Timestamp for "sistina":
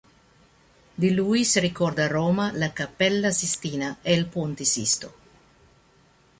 3.29-3.97